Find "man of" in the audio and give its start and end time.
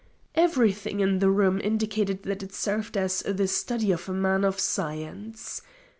4.13-4.59